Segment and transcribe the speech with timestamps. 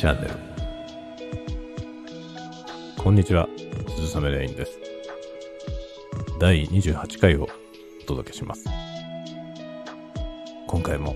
[0.00, 0.34] チャンネル。
[2.96, 3.46] こんにちは。
[3.98, 4.78] 鈴雨レインです。
[6.38, 7.46] 第28回を
[8.00, 8.64] お届けします。
[10.66, 11.14] 今回も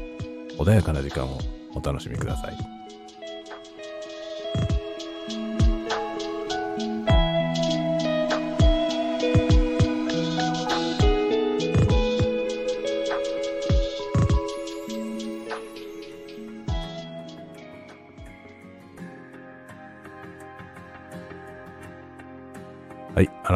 [0.59, 1.39] 穏やかな時間を
[1.75, 2.84] お楽しみください。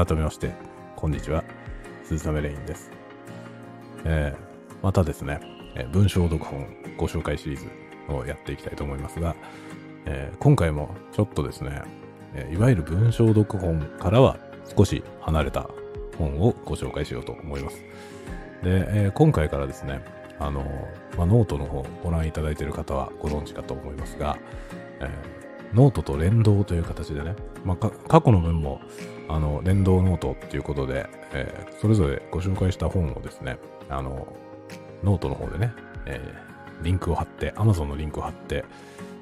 [0.07, 0.53] 改めまして、
[0.95, 1.43] こんにちは。
[2.05, 2.89] 鈴雨レインです。
[4.05, 5.41] えー、またですね、
[5.75, 7.67] えー文章読本ご紹介シリーズ
[8.09, 9.35] をやっていきたいと思いますが、
[10.05, 11.83] えー今回もちょっとですね、
[12.33, 14.39] えいわゆる文章読本からは
[14.77, 15.69] 少し離れた
[16.17, 17.79] 本をご紹介しようと思います。
[18.63, 20.01] で、え今回からですね、
[20.39, 20.61] あの
[21.17, 24.39] まあ、ノートの方ご覧いただいている方はご存知かと思いますが、
[25.01, 25.11] え
[25.75, 28.81] ノートと連動という形でね、まあ、過去の分も
[29.29, 34.27] あの連動ノートっていうことで、えーそれぞれご紹介した本をですね、あの
[35.05, 35.73] ノートの方でね、
[36.07, 38.65] えーリンクを貼って、Amazon のリンクを貼って、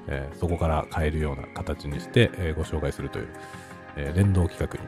[0.07, 3.27] えーそこから買えるような形にして、えご紹介するという、
[3.97, 4.87] えー連動企画に、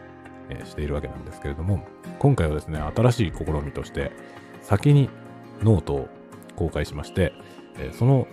[0.61, 1.85] えしているわけなんですけれども、
[2.17, 4.11] 今回はですね、新しい試みとして、
[4.61, 5.09] 先に
[5.61, 6.09] ノートを
[6.55, 7.33] 公開しまして、
[7.77, 8.27] えその、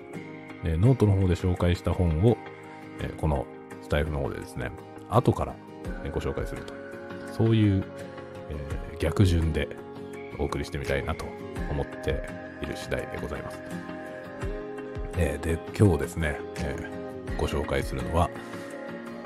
[0.64, 2.36] えノートの方で紹介した本を、
[3.00, 3.46] えこの
[3.82, 4.70] スタイフの方でですね、
[5.10, 5.54] 後から
[6.12, 6.74] ご紹介すると。
[7.36, 7.84] そういう、
[8.50, 9.68] えー逆順で
[10.38, 11.26] お送りしてみたいなと
[11.70, 12.22] 思って
[12.62, 13.60] いる次第でございます。
[15.18, 18.30] えーで、今日ですね、えーご紹介するのは、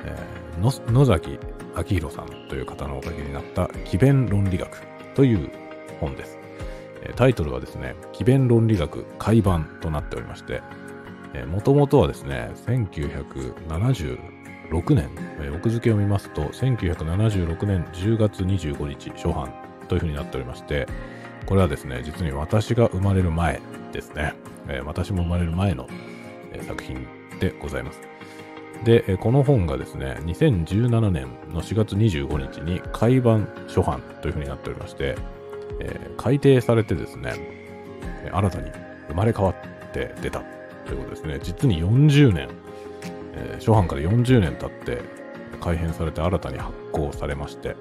[0.03, 1.39] えー野崎
[1.77, 4.81] 明宏さんという方のおかげになった奇弁論理学
[5.15, 5.49] という
[6.01, 6.37] 本です。
[7.15, 10.61] タイトルはですね、奇弁論理学改版となっておりまして、
[11.47, 12.51] もともとはですね、
[14.71, 15.09] 6年、
[15.41, 19.53] えー奥付けを見ますと、1976年10月25日初版
[19.87, 20.87] というふうになっておりまして、
[21.45, 23.61] これはですね、実に私が生まれる前
[23.91, 24.33] ですね、
[24.67, 25.87] えー私も生まれる前の、
[26.53, 27.05] えー作品
[27.39, 27.99] でございます。
[28.83, 35.15] で、えーこの本がですね、2017年の4月25日に改版初版というふうになっておりまして、
[35.79, 37.33] え改訂されてですね、
[38.31, 38.71] 新たに
[39.09, 40.41] 生まれ変わって出た
[40.85, 41.39] ということですね。
[41.41, 42.49] 実に40年、
[43.33, 45.01] えー初版から40年経って
[45.59, 47.75] 改編されて新たに発行されまして、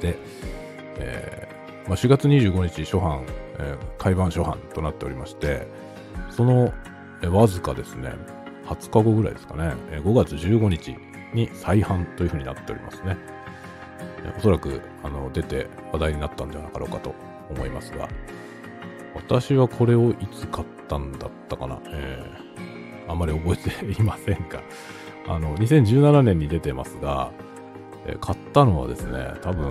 [0.00, 0.18] で、
[0.98, 3.24] えーまあ、4月25日初版、
[3.58, 5.66] えー改版初版となっておりまして、
[6.30, 6.72] その、
[7.22, 8.12] えわずかですね、
[8.66, 10.96] 20日後ぐらいですかね、え5月15日
[11.34, 13.16] に再版というふうになっておりますね。
[14.36, 17.14] おそらくあの出て話題になったんじゃなかろうかと
[17.50, 18.08] 思いますが、
[19.14, 22.37] 私はこれをいつ買ったんだったかな、えー
[23.08, 24.62] あまり覚えていませんが、
[25.28, 27.30] あの、2017年に出てますが、
[28.06, 29.70] えー買ったのはですね、多分、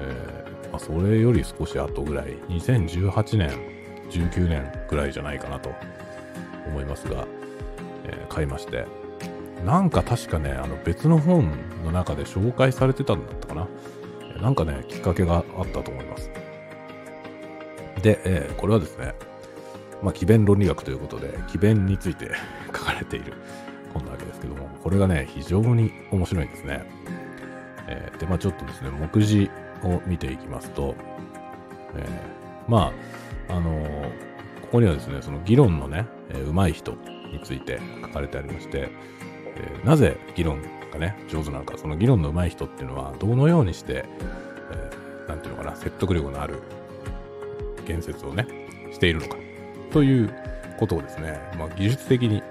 [0.00, 3.50] えーまあ、それより少し後ぐらい、2018年、
[4.10, 5.70] 19年ぐらいじゃないかなと
[6.68, 7.26] 思いますが、
[8.04, 8.86] えー買いまして、
[9.64, 11.50] なんか確かね、あの別の本
[11.84, 13.68] の中で紹介されてたんだったかな。
[14.40, 16.30] なんかね、きっかけがあったと思います。
[18.02, 19.14] で、えーこれはですね、
[20.02, 22.30] まあ、奇弁論理学ということで、奇弁について
[22.66, 23.34] 書かれている
[23.92, 26.84] 本なわけですけども、これがね、非常に面白いんですね。
[27.88, 29.50] えーで、まあちょっとですね、目次
[29.82, 30.94] を見ていきますと、
[31.96, 32.92] えーま
[33.48, 34.28] あ、あのー
[34.60, 36.92] ここにはですね、その議論のね、えー上手い人
[37.32, 38.90] について書かれてありまして、
[39.56, 40.60] えーなぜ議論
[40.92, 44.04] がね、上手なのか、その議論の上手い人っていうのは、どのようにして、
[44.72, 46.62] えーなんていうのかな、説得力のある
[47.86, 48.46] 言説をね、
[48.92, 49.36] しているのか、
[49.90, 50.30] という
[50.78, 52.42] ことをですね、まあ、技術的に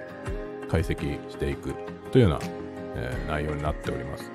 [0.69, 0.97] 解析
[1.29, 1.73] していく
[2.11, 2.39] というような、
[2.95, 4.31] えー内容になっております。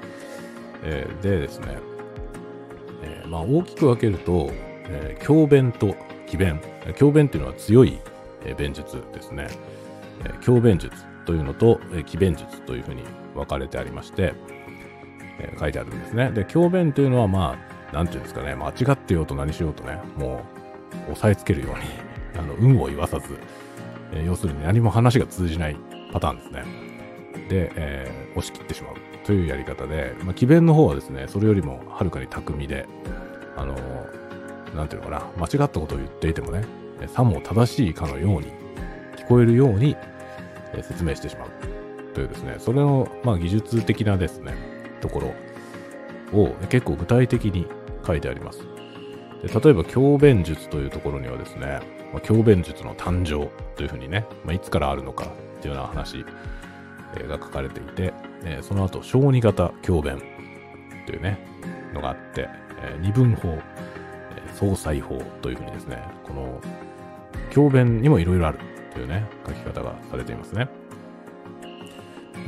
[0.85, 1.79] えーでですね、
[3.03, 4.51] えーまあ、大きく分けると、
[4.89, 5.95] えー強弁と
[6.27, 6.61] 奇弁。
[6.87, 7.99] えー強弁っていうのは強い、
[8.45, 9.49] え弁術ですね。
[10.25, 10.95] えー強弁術
[11.27, 13.03] というのと、えー奇弁術というふうに
[13.35, 14.35] 分かれてありまして、
[15.39, 16.31] え書いてあるんですね。
[16.31, 17.57] で、強弁というのは、ま
[17.91, 20.45] あ、なんていうんですかね、間違ってようと何しようとね、も
[21.09, 23.39] う、押さえつけるように、あの、運を言わさず、
[24.13, 25.77] えー要するに何も話が通じない
[26.13, 26.65] パターンですね。
[27.49, 28.95] で、えー押し切ってしまう
[29.27, 32.87] というやり方で、まあ、奇弁の方はですね、それよりもはるかに巧みで、
[33.57, 34.23] あのー
[34.77, 36.65] なんていうのかな、間違ったことを言っていてもね、
[37.09, 38.47] さも正しいかのように、
[39.17, 39.97] 聞こえるように、
[40.75, 41.49] え説明してしまう
[42.15, 44.55] というですね、それの、まあ、技術的なですね、
[45.01, 45.21] とこ
[46.33, 47.67] ろを結構具体的に
[48.07, 48.61] 書いてあります。
[49.43, 51.81] で例えば、教弁術というところにはですね、
[52.13, 55.29] まあ、教弁術の誕生というふうにね、まあ、いつからあるのかっ
[55.63, 56.25] ていうような話
[57.17, 58.13] えーが書かれていて、
[58.45, 60.19] えーその後、小児型教鞭
[61.07, 61.39] というね、
[61.95, 62.49] のがあって、
[62.83, 63.63] えー二分法、えー
[64.55, 66.61] 総裁法というふうにですね、この
[67.51, 68.59] 教鞭にもいろいろある
[68.93, 70.69] というね、書き方がされていますね。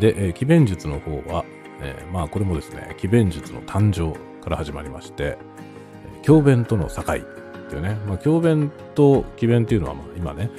[0.00, 1.44] で、えー、奇弁術の方は、
[1.80, 5.38] えーまあこれもですね、奇弁術の誕生から始まりまして、
[6.22, 7.02] 教鞭との境
[7.74, 10.50] っていうね、まあ教鞭と奇弁っていうのは、まあ今ね、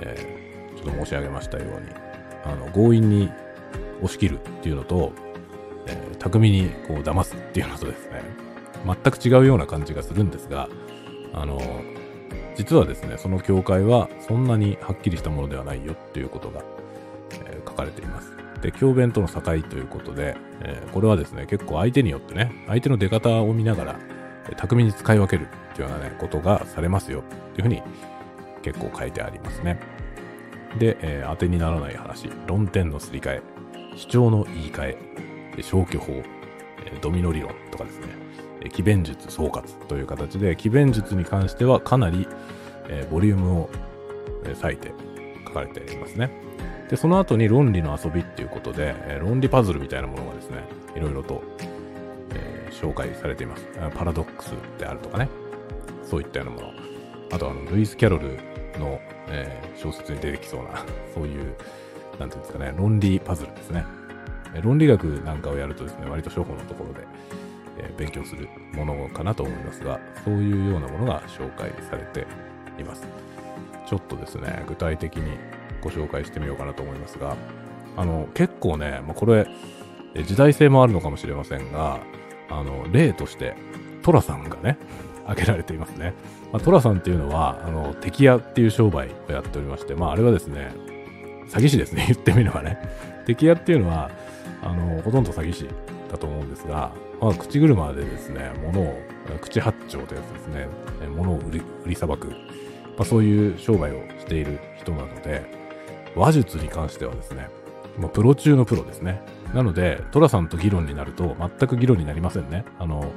[0.00, 0.42] えー
[0.82, 1.86] ちょっと申し上げましたように、
[2.44, 3.30] あの、強引に
[4.02, 5.12] 押し切るっていうのと、
[5.86, 8.22] えー巧みにこう騙すっていうのとですね、
[8.84, 10.68] 全く違うような感じがするんですが、
[11.32, 11.60] あの、
[12.56, 16.62] 実はですね、その境界はそんなにはっきりしたものではないよっていうことが、
[17.46, 18.32] えー書かれています。
[18.60, 23.96] で、教鞭との境ということで、えーこれはですね、結構相手によってね、相手の出方を見ながら、
[24.56, 27.22] 巧みに使い分けるっていうようなね、ことがされますよっ
[27.54, 27.82] ていうふうに
[28.62, 29.78] 結構書いてありますね。
[30.78, 33.42] で、えー当てにならない話、論点のすり替え、
[33.96, 34.96] 主張の言い換
[35.56, 36.22] え、消去法、
[37.00, 38.06] ドミノ理論とかですね、
[38.70, 42.26] 奇弁術総括という形で、奇弁術に関してはかなり、
[42.88, 43.70] えーボリュームを、
[44.60, 44.92] 割いて
[45.46, 46.30] 書かれていますね。
[46.90, 50.64] で、その後に論理の遊びっていうことで、えー論理パズルみたいなものがですね、
[50.96, 51.42] いろいろと、
[52.72, 53.66] 紹介されています。
[53.94, 54.48] パラドックス
[54.78, 55.28] であるとかね、
[56.02, 56.72] そういったようなもの。
[57.32, 58.38] あとあの、ルイス・キャロル
[58.78, 61.54] の、えー小説に出てきそうな、 そういう、
[62.20, 63.84] なんていうんですかね、論理パズルですね。
[64.62, 67.06] 論理学なんかをやるとですね、割と初歩のところで、
[67.78, 72.26] えー勉強するものかなと思いますが、そういうようなものが紹介されて
[72.78, 73.06] います。
[73.86, 75.36] ちょっとですね、具体的に
[75.80, 77.36] ご紹介してみようかなと思いますが、
[77.96, 79.46] あの、結構ね、まあ、これ、
[80.24, 82.00] 時代性もあるのかもしれませんが、
[82.48, 83.54] あの、例として、
[84.02, 84.78] トラさんがね、
[85.24, 86.14] 挙げられていますね。
[86.52, 90.72] まあ、トラさんっていうのは、あの、敵屋っていう商売をやっておりまして、まあ、あれはですね、
[91.48, 92.78] 詐欺師ですね、 言ってみればね。
[93.26, 94.10] 敵屋っていうのは、
[94.62, 95.68] あの、ほとんど詐欺師
[96.10, 96.90] だと思うんですが、
[97.20, 99.00] まあ、口車でですね、物を、
[99.40, 100.66] 口八丁というやつですね、
[101.16, 102.34] 物を売り、売りさばく、ま
[103.00, 105.44] あ、そういう商売をしている人なので、
[106.16, 107.48] 話術に関してはですね、
[107.98, 109.22] まあ、プロ中のプロですね。
[109.54, 112.64] なので、トラさんと議論になると、全く議論になりませんね。
[112.78, 113.12] あの、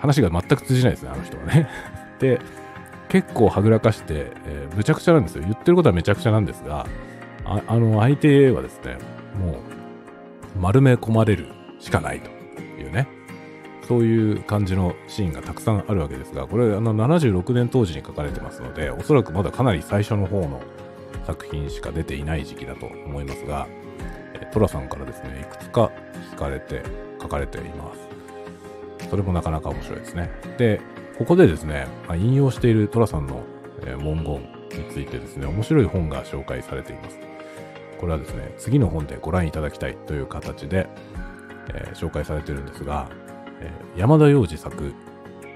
[0.00, 1.68] 話が全く通じないですね、あの人はね。
[2.20, 2.40] で、
[3.08, 5.42] 結構はぐらかして、えーむちゃくちゃなんですよ。
[5.42, 6.86] 言ってることはめちゃくちゃなんですが、
[7.44, 8.98] ああの、相手はですね、
[9.38, 9.54] もう、
[10.60, 11.48] 丸め込まれる
[11.78, 12.30] しかないと
[12.80, 13.08] いうね、
[13.88, 20.62] そういう感じのシーンがたくさんあるわけですが、これ、あの、76年当時に書かれてますので、おそらくまだかなり最初の方の
[21.26, 23.66] 作品しか出ていない時期だと思いますが、
[24.40, 25.90] えートラさんからですね、いくつか
[26.32, 26.82] 聞かれて、
[27.20, 29.08] 書かれています。
[29.08, 30.30] それもなかなか面白いですね。
[30.58, 30.80] で、
[31.18, 33.42] ここでですね、ま引用しているトラさんの、
[33.86, 34.40] え文言
[34.78, 37.18] についてですね、面白い本が紹介されています。
[37.98, 40.88] これはですね、次の本でご覧いただきたいという形で、
[41.74, 43.08] えー紹介されているんですが、
[43.60, 44.94] えー山田洋次作、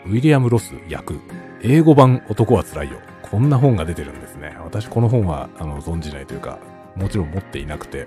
[0.07, 1.19] ウィリアム・ロス役、
[1.63, 2.99] 英語版男は辛いよ。
[3.23, 4.57] こんな本が出てるんですね。
[4.63, 6.59] 私この本はあの存じないというか、
[6.95, 8.07] もちろん持っていなくて、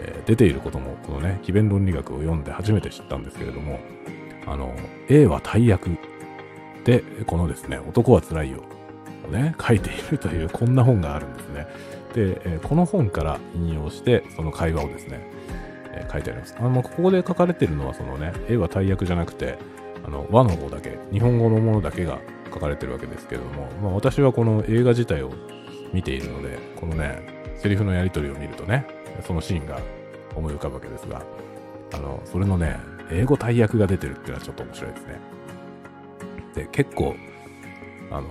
[0.00, 3.80] えー出ていることも、このね、奇弁論理学を読んで初めて知ったんですけれども、
[4.46, 4.74] あの、
[5.08, 5.90] A は大役
[6.84, 8.62] で、このですね、男は辛いよ
[9.26, 11.66] をね、書いているという、こんな本があるんですね。
[12.14, 15.20] で、えーこの本から引用して、その会話をですね、
[15.92, 16.54] えー書いてあります。
[16.58, 19.58] あの、ここで書かれてるのは、そのね、A は大役じゃなくて、
[20.04, 22.18] あの、和の方だけ、日本語のものだけが
[22.52, 25.30] 書かれてるわけですけれども、まあ私はこの映画自体を
[25.92, 27.20] 見ているので、このね、
[27.56, 28.86] セリフのやり取りを見るとね、
[29.26, 29.78] そのシーンが
[30.34, 31.22] 思い浮かぶわけですが、
[31.92, 32.78] あの、それのね、
[33.10, 35.20] 英語大役が出てるっていうのはちょっと面白いですね。
[36.54, 37.14] で、結構、
[38.10, 38.28] あの、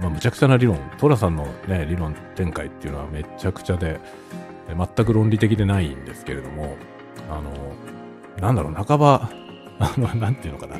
[0.00, 4.00] まあ、むちゃくちゃな理論、トラさんのね、理論展開っていうのはめちゃくちゃで、
[4.68, 6.76] 全く論理的でないんですけれども、
[7.30, 7.50] あの、
[8.40, 9.30] なんだろう、半ば、
[9.78, 10.78] あの、なんていうのかな、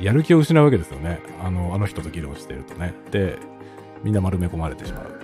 [0.00, 1.20] やる気を失うわけですよね。
[1.42, 2.94] あの、あの人と議論してるとね。
[3.10, 3.38] で、
[4.02, 5.23] みんな丸め込まれてしまう。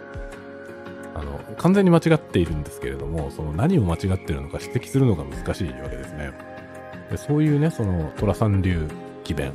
[1.14, 6.32] あの、完全に間違っているんですけれども、その何を間違っているのか指摘するのが難しいわけですね。
[7.10, 8.88] でそういうね、その、寅さん流
[9.24, 9.52] 奇弁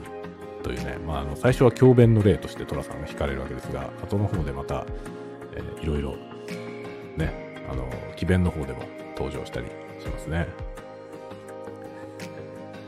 [0.63, 4.85] というね、まあ、あの、最初は教弁の例として寅さんが引かれるわけですが、後の方でまた、
[5.55, 6.15] えーいろいろ、
[7.15, 8.79] ね、あの、奇弁の方でも
[9.15, 9.67] 登場したり
[10.01, 10.47] しますね。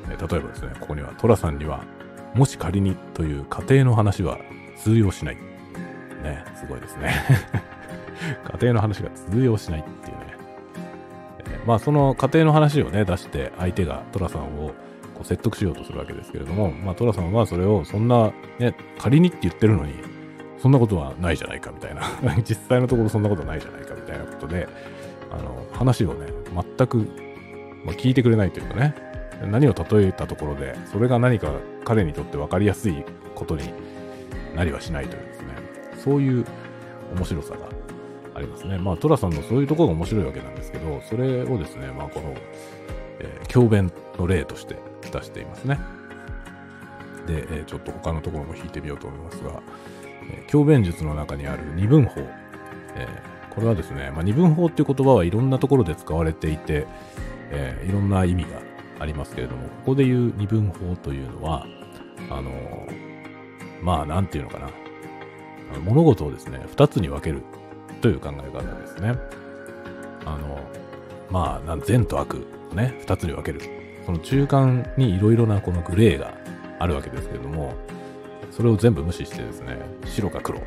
[0.10, 1.84] 例えばですね、ここには、寅さんには、
[2.34, 4.40] もし仮にという家庭の話は
[4.78, 5.36] 通用しない。
[6.24, 7.14] ね、すごいですね。
[8.52, 10.38] 家庭の話が通用しないっていうね。
[11.40, 14.70] えーまあその家庭の話をね出して相手が寅さんを
[15.14, 19.94] こう説得しようとするわけですけれども、まあ寅さんはそれをそんなね仮にって言ってるのに
[20.62, 22.02] そんなことはないじゃないかみたいな
[22.48, 24.68] 実際のところそんなことないじゃないかみたいなことで、
[25.32, 26.28] あの、話をね、
[26.78, 26.98] 全く、
[27.86, 28.96] まあ、聞いてくれないというかね、
[29.52, 31.52] 何を例えたところで、それが何か
[31.84, 33.04] 彼にとって分かりやすい
[33.36, 33.72] ことに
[34.56, 35.48] なりはしないというですね、
[35.98, 36.46] そういう
[37.16, 37.60] 面白さが
[38.38, 38.78] ありますね。
[38.78, 42.36] まあ、トラさんのそういうところが面白いわけなんですけど、それをですね、まあ、この、
[43.20, 44.76] えー、教鞭の例として
[45.12, 45.80] 出していますね。
[47.26, 49.62] で、えー、ちょっと他のところも引いてみようと思いますが、
[50.32, 52.22] えー、教鞭術の中にある二分法、
[52.96, 56.86] えー、これはですね、まあ、二分法っていう言葉はいろんなところで使われていて、
[57.50, 58.62] えー、いろんな意味が
[59.00, 61.66] ありますけれども、ここで言う二分法というのは、
[62.30, 62.52] あの
[63.82, 64.70] まあ、なんていうのかな。
[65.84, 67.42] 物事をですね、二つに分ける
[68.02, 69.16] という考え方ですね。
[70.26, 70.60] あの、
[71.30, 73.62] まあ、善と悪をね、二つに分ける。
[74.06, 76.34] その中間にいろいろなこのグレーが
[76.80, 77.74] あるわけですけれども、
[78.52, 80.62] それを全部無視してですね、白か黒。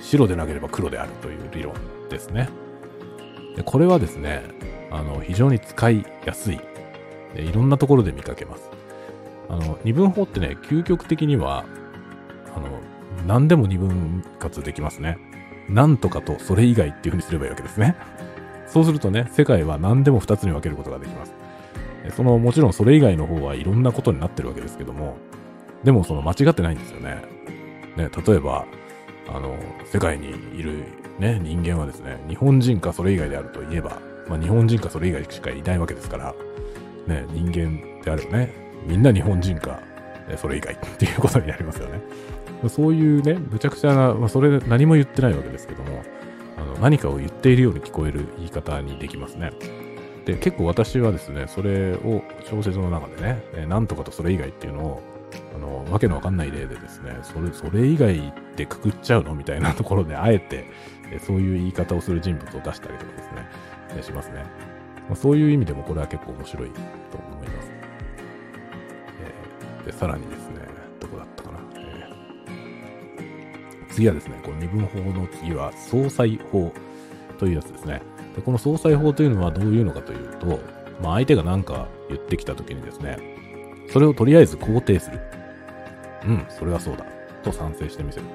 [0.00, 1.74] 白でなければ黒であるという理論
[2.08, 2.48] ですね。
[3.56, 4.42] でこれはですね、
[4.90, 6.60] あの、非常に使いやすい。
[7.36, 8.70] いろんなところで見かけます。
[9.48, 11.64] あの、二分法ってね、究極的には、
[12.54, 12.80] あの、
[13.26, 15.18] 何でも二分割できますね。
[15.68, 17.96] なんとかとそれ以外っていう風にすればいいわけですね。
[18.66, 21.34] そうするとね、世界は何でも二つに分けることができます。
[22.16, 25.16] その、もちろんそれ以外の方はいろんなことになってるわけですけども、
[25.84, 27.22] でもその間違ってないんですよね。
[27.96, 28.66] ね、例えば、
[29.28, 29.56] あの、
[29.86, 30.28] 世界に
[30.58, 30.84] いる
[31.18, 36.34] ね、人間はですね、日本人かそれ以外であるといえば、まあ日本人かそれ以外しかいないわけですから、
[37.06, 38.52] ね、人間であるね、
[38.86, 39.80] みんな日本人か、
[40.36, 42.00] それ以外っていうことになりますよね。
[42.68, 46.02] そういうね、むちゃくちゃな、まあ、それ何も言ってないわけですけども、
[46.56, 49.52] あの何かを言っているように聞こえる言い方にできますね。
[50.24, 55.02] で、結構私はですね、それを小説の中でね、えなんとかとそれ以外っていうのを、
[55.54, 59.34] あの、わけのわかんない例でですね、それ、それ以外ってくくっちゃうの？
[59.34, 60.66] みたいなところで、あえて、
[61.12, 63.48] えそういう言い方をする人物を出したりとかですね、
[63.98, 64.44] えしますね。
[65.08, 66.80] まあ、そういう意味でもこれは結構面白いと
[67.18, 67.70] 思います。
[69.20, 70.43] えー、で、さらにです
[73.94, 76.72] 次はですね、この二分法の次は総裁法
[77.38, 78.02] というやつですね。
[78.34, 80.58] でこの総裁法というのはどういうのかというと、
[81.00, 83.18] まあ、相手が何か言ってきた時にですね、
[83.92, 85.20] それをとりあえず肯定する。
[86.26, 87.06] うん、それはそうだ。
[87.44, 88.26] と賛成してみせる。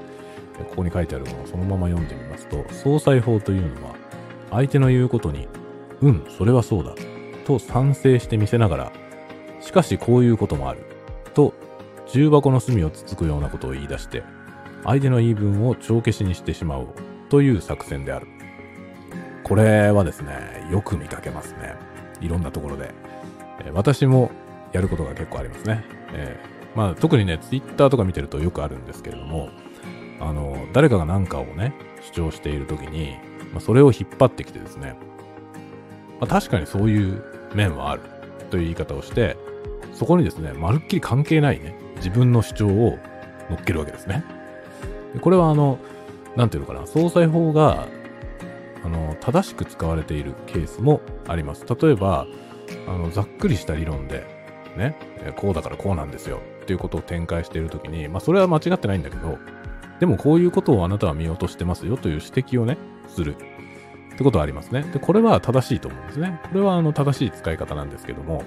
[0.57, 3.95] ここに書いてあるものをそのまま読んでみますと、総裁法というのは、
[4.51, 5.47] 相手の言うことに、
[6.01, 6.95] うん、それはそうだ。
[7.45, 8.91] と賛成してみせながら、
[9.59, 10.85] しかしこういうこともある。
[11.33, 11.53] と、
[12.07, 14.23] 重箱の隅をつつくようなことを言い出して、
[14.83, 16.87] 相手の言い分を帳消しにしてしまおう
[17.29, 18.27] という作戦である。
[19.43, 21.75] これはですね、よく見かけますね。
[22.21, 22.93] いろんなところで。
[23.65, 24.31] え私も
[24.71, 25.83] やることが結構ありますね。
[26.13, 29.49] えー、まあ、特にね、ツイッターとか見てるとよくあるんですけれども、
[30.19, 33.15] あの、誰かが何かをね、主張しているときに、
[33.51, 34.95] まあ、それを引っ張ってきてですね、
[36.19, 37.23] まあ、確かにそういう
[37.55, 38.01] 面はある
[38.49, 39.37] という言い方をして、
[39.93, 42.99] そこにですね、まるっきり関係ないね、自分の主張を
[43.49, 44.23] 乗っけるわけですね。
[45.13, 45.79] でこれはあの、
[46.35, 47.87] なんていうのかな、総裁法が
[48.83, 51.65] あの正しく使われているケースもあります。
[51.65, 52.27] 例えば、
[52.87, 54.25] あのざっくりした理論で、
[54.77, 54.95] ね、
[55.35, 59.37] こうだからこうなんですよっていうことを展開しているときに、まあそれは間違ってないんだけど、
[59.99, 63.35] でもこういうことをあなたは見落としてますよという指摘をね、する。
[64.13, 64.83] ってことはありますね。
[64.93, 66.41] で、これは正しいと思うんですね。
[66.43, 68.43] これはあの正しい使い方なんですけども、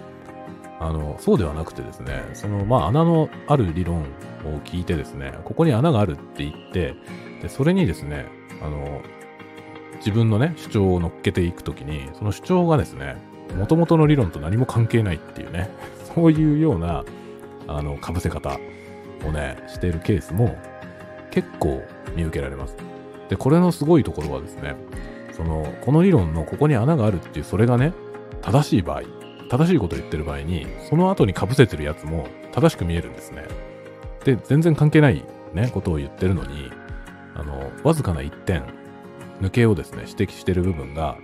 [0.83, 4.05] あの、そうではなくてですね、その、まあ、穴のある理論を
[4.65, 6.97] 聞いてですね、ここに穴があるって言って、
[7.41, 8.27] で、それにですね、
[8.61, 9.01] あの、
[9.99, 13.17] 自分のね、主張を乗っけていくときに、その主張がですね、
[13.57, 15.71] 元々の理論と何も関係ないっていうね、
[16.15, 17.05] そういうような、
[17.69, 18.59] あの、被せ方
[19.25, 20.57] をね、しているケースも
[21.31, 21.83] 結構
[22.17, 22.77] 見受けられます。
[23.29, 24.75] で、これのすごいところはですね、
[25.31, 27.93] その、この理論のここに穴があるっていう、それがね、
[28.43, 29.03] 正しい場合、
[29.53, 33.45] 正しいことを言ってる場合に、その後に被せてるやつも正しく見えるんですね。
[34.25, 36.71] で、全然関係ないね、ことを言ってるのに、
[37.35, 38.65] あの、わずかな一点、
[39.43, 41.19] 抜けをですね、指摘してる部分が、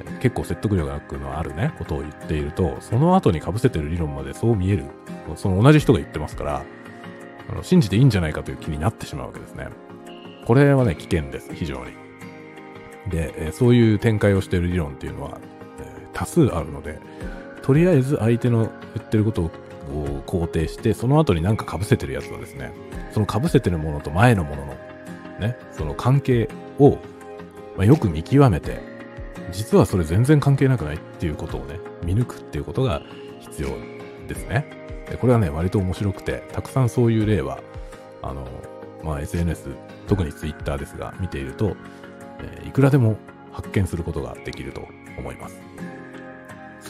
[0.00, 4.86] え、結構説得力のあるね、ことを言っていると、その後に被せてる理論までそう見える。
[5.36, 6.64] その同じ人が言ってますから、
[7.50, 9.68] あの信じていいんじゃないかという気になってしまうわけですね。
[10.46, 11.92] これはね、危険です、非常に。
[13.10, 15.38] で、そういう展開をしている理論っていうのは、
[15.80, 16.98] え、多数あるので、
[17.62, 19.50] とりあえず相手の言ってることを
[20.26, 22.72] 肯定して、その後になんか被せてるやつはですね、
[23.12, 24.74] その被せてるものと前のものの、
[25.40, 26.98] ね、その関係を
[27.76, 28.80] まあ、よく見極めて、
[29.50, 33.02] 実はそれ全然関係なくないっていうことをね、見抜くっていうことが
[33.40, 33.68] 必要
[34.28, 34.66] ですね。
[35.08, 37.60] でこれはね、割と面白くて、たくさんそういう例は、
[38.22, 38.46] あの、
[39.02, 39.68] まあ、SNS、
[40.06, 41.76] 特に Twitter ですが、見ていると、
[42.40, 43.16] えー、いくらでも
[43.52, 44.86] 発見することができると
[45.18, 45.60] 思います。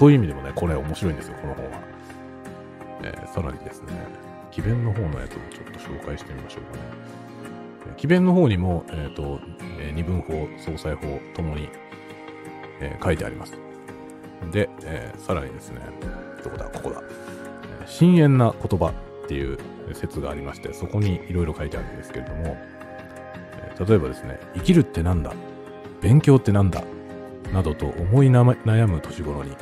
[0.02, 1.80] そういう意味でもね、これ面白いんですよ、この本は。
[3.04, 3.92] えー、さらにですね、
[4.50, 7.94] 奇弁の方のやつもちょっと紹介してみましょうかね。
[7.97, 9.38] 奇弁の方にも、えっ、ー、と、
[9.78, 11.68] えー、二分法、総裁法ともに、
[12.80, 13.52] えー、書いてあります。
[14.50, 15.78] で、えー、さらにですね、
[16.42, 17.00] どこだ、ここだ。
[17.87, 19.56] 深遠な言葉っていう
[19.94, 22.56] 説がありまして、そこにいろいろ書いてあるんですけれども、
[23.78, 25.32] 例えばですね、生きるってなんだ
[26.00, 26.82] 勉強ってなんだ
[27.52, 29.56] などと思い悩む年頃に、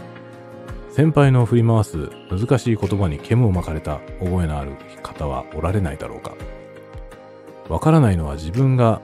[1.00, 6.36] 先輩の振り回す難しい言葉に煙を巻かれた覚えのある方はおられないだろうか。
[7.70, 9.00] わからないのは自分が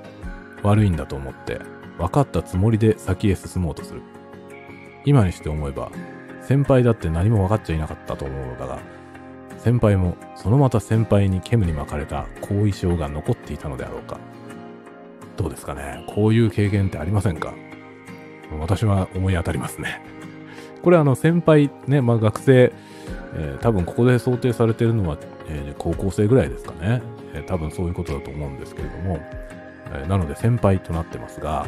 [0.62, 1.58] 悪いんだと思って、
[1.96, 4.02] 分かったつもりで先へ進もうとする。
[5.06, 5.90] 今にして思えば、
[6.42, 8.78] 先輩だって何も分かっちゃいなかったと思うのだが、
[9.56, 14.20] 先輩もそのまた先輩に煙に巻かれた後遺症が残っていたのであろうか。
[15.38, 17.54] どうですかねこういう経験ってありませんか
[18.60, 20.15] 私は思い当たりますね。
[20.86, 22.72] これあの先輩ね、まあ学生、
[23.34, 27.02] えー、多分ここで想定されてるのは、えー、高校生ぐらいですかね、
[27.34, 29.18] えー、多分そういうことだと思うんですけれども、
[29.92, 31.66] えなので先輩となってますが、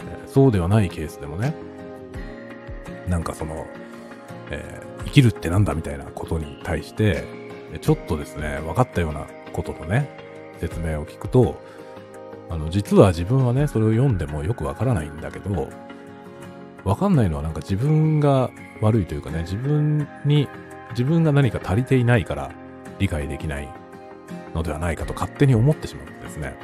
[0.00, 1.54] えそうではないケースでもね、
[3.06, 3.68] なんかその、
[4.50, 7.22] え生きるってなんだみたいなことに対して、
[7.80, 10.10] ちょっとですね、分かったようなことのね、
[10.58, 11.54] 説明を聞くと、
[12.48, 15.68] あの、実は自分はね、それを読んでもよくわからないんだけど、
[16.84, 20.48] わかんないのはなんか自分が悪いというかね、自分に、
[20.90, 22.52] 自分が何か足りていないから
[22.98, 23.68] 理解できない
[24.54, 26.56] のではないかと勝手に思ってしまうんですね。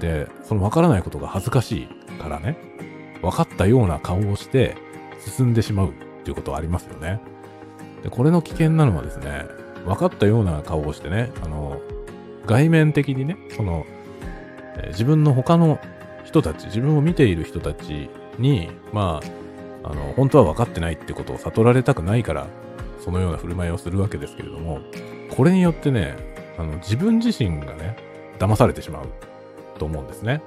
[0.00, 2.56] で、そのわからないことが恥ずかしいからね、
[3.22, 4.76] 分かったような顔をして
[5.18, 5.92] 進んでしまうっ
[6.24, 7.20] ていうことはありますよね。
[8.02, 9.44] で、これの危険なのはですね、
[9.84, 11.80] 分かったような顔をしてね、あの、
[12.46, 13.86] 外面的にね、その、
[14.78, 15.78] え自分の他の
[16.24, 19.20] 人たち、自分を見ている人たちに、ま
[19.84, 22.46] あ、あの、本当は分かってないってことを悟られたくないから、
[23.00, 24.80] そのような振る舞いをするわけですけれども、
[25.30, 26.16] これによってね、
[26.58, 27.96] あの、自分自身がね、
[28.38, 29.08] 騙されてしまう
[29.78, 30.42] と思うんですね。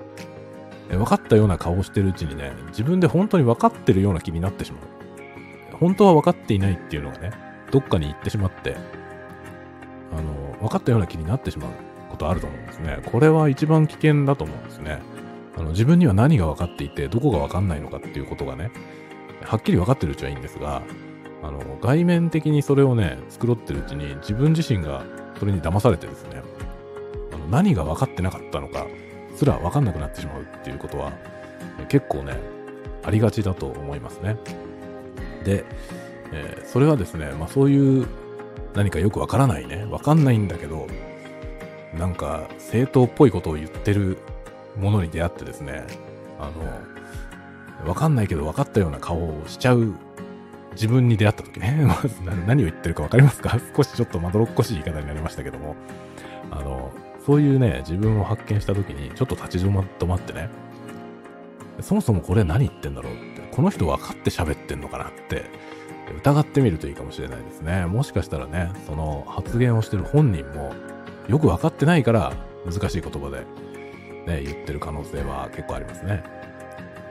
[0.90, 5.78] 分かったような顔をしてるうちにね、自分で本当に分かってるような気になってしまう。
[5.78, 7.32] 本当は分かっていないっていうのがね、
[7.72, 8.76] どっかに行ってしまって、
[10.12, 11.70] あの、分かったような気になってしまう。
[12.12, 13.00] ことあると思うんですね。
[13.06, 15.00] これは一番危険だと思うんですね。
[15.62, 18.72] あの自分には何が分かっていて、どこが分かんないのかっていうことがね、
[19.44, 20.82] はっきり分かってるうちはいいんですが、
[21.44, 25.04] あの、外面的にそれをね、繕ってるうちに自分自身が
[25.40, 26.42] それに騙されてですね、
[27.32, 28.88] あの何が分かってなかったのか
[29.36, 31.14] すら分かんなくなってしまうっていうことは、
[31.90, 32.34] 結構ね、
[33.04, 34.38] ありがちだと思いますね。
[35.44, 35.64] で、
[36.32, 38.08] えー、それはですね、まあそういう
[38.74, 40.88] 何かよくわからないね、わかんないんだけど、
[41.96, 44.18] なんか正当っぽいことを言ってる
[44.78, 45.86] ものに出会ってですね、
[46.40, 46.50] あ
[47.84, 49.94] の、わかんないけど分かったような顔をしちゃう
[50.74, 53.58] 自分に出会った時ね、 まず何を言ってるか分かりますか？
[53.76, 55.76] 少しちょっとまどろっこしい言い方になりましたけども、
[56.52, 56.92] あの、
[57.26, 60.50] そういうね、自分を発見した時にちょっと立ち止まってね、
[61.82, 65.46] そもそもこれ何言ってんだろうって、この人分かって喋ってんのかなって。
[66.18, 67.86] 疑ってみるといいかもしれないですね。
[67.86, 70.74] もしかしたらね、その発言をしてる本人も
[71.30, 72.34] よく分かってないから
[72.66, 73.46] 難しい言葉で、
[74.26, 76.24] ね、言ってる可能性は結構ありますね。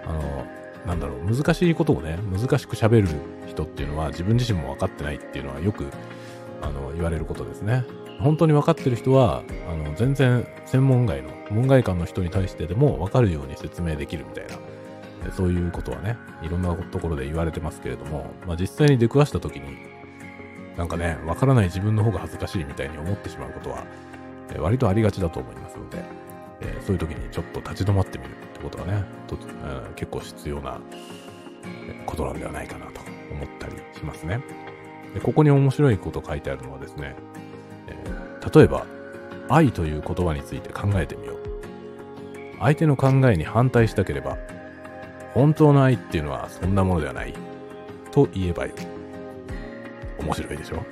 [0.06, 0.44] あの、
[0.86, 3.08] なんだろう、難しいことをね、難しく喋る
[3.46, 5.86] 人っていうのは自分自身も分かってないっていうのはよく、
[6.62, 7.84] あの、言われることですね。
[8.20, 19.78] 本当に分かってる人は、あの、全然専門外の、門外観の人に対してでも分かるように説明できるみたいな、そういうことはね、いろんなところで言われてますけれども、まあ実際に出くわした時に、
[20.76, 23.84] なんかね、わからない自分の方が恥ずかしいみたいに思ってしまうことは、
[24.58, 26.02] 割とありがちだと思いますので、
[26.60, 30.80] えー、そういう時にちょっと立ち止まってみるってことはね、とえー、結構必要な
[32.06, 33.00] ことなんではないかなと
[33.32, 34.40] 思ったりしますね。
[35.14, 37.16] でここに面白いこと書いてあるのはですね、
[37.88, 38.86] えー、例えば、
[39.48, 41.36] 愛という言葉について考えてみよう。
[42.60, 44.38] 相手の考えに反対したければ、
[45.34, 47.34] 本当の愛っていうのはそんなものではない。
[48.12, 48.72] と言えばいい。
[50.18, 50.82] 面白いでしょ、ね、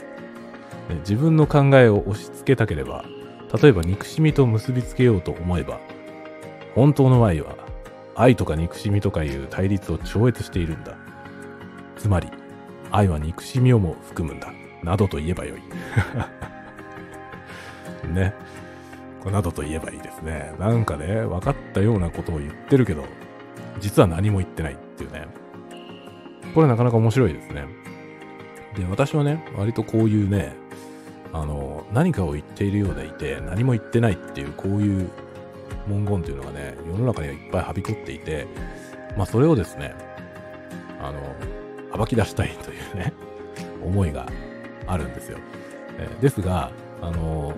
[1.00, 3.04] 自分の考えを押し付けたければ、
[3.61, 5.80] 例えば憎しみと結びつけようと思えば、
[6.74, 7.56] 本当の愛は
[8.14, 10.96] 愛とか憎しみとかいう対立を超越しているんだ。
[11.96, 12.28] つまり、
[12.90, 14.52] 愛は憎しみをも含むんだ。
[14.82, 15.62] などと言えばよい。
[18.12, 18.34] ね。
[19.20, 20.52] これなどと言えばいいですね。
[20.58, 23.04] なんかね、分かったようなことを言ってるけど、
[23.80, 25.26] 実は何も言ってないっていうね。
[26.54, 27.66] これなかなか面白いですね。
[28.76, 30.56] で、私はね、割とこういうね、
[31.32, 35.10] あの、何かを言っているようでいて、何も言ってないっていう、こういう
[35.86, 38.46] 文言っていうのがね、世の中にはいっぱいはびこっていて、
[39.16, 39.94] まあそれをですね、
[41.00, 43.12] あの、暴き出したいというね、
[43.84, 44.26] 思いが
[44.86, 45.38] あるんですよ。
[45.98, 47.54] え、ですが、あの、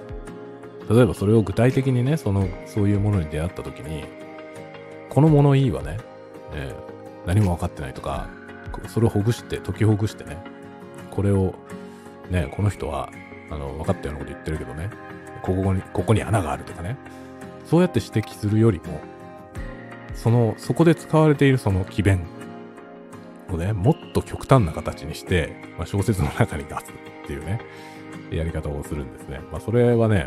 [0.89, 4.05] 例えばそれを具体的にね、その、そういうものに出会った時に、
[5.09, 5.99] この物言いはね、
[6.53, 8.29] えー、何も分かってないとか、
[8.89, 10.39] それをほぐして、解きほぐしてね、
[11.11, 11.55] これを、
[12.31, 13.11] ね、この人は、
[13.51, 14.91] あの、分かったようなこと言ってるけどね、
[15.43, 16.97] ここに、ここに穴があるとかね、
[17.67, 19.01] そうやって指摘するよりも、
[20.15, 22.27] その、そこで使われているその詭弁
[23.53, 26.85] をね、もっと極端な形にして、まあ、小説の中に出す
[27.25, 27.61] っていうね、
[28.31, 29.41] やり方をするんですね。
[29.51, 30.27] まあ、それはね、